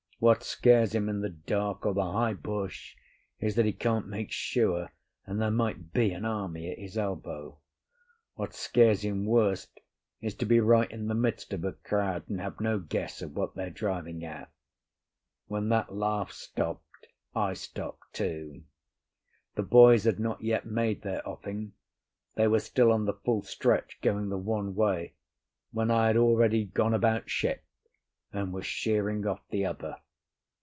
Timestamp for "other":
29.65-29.97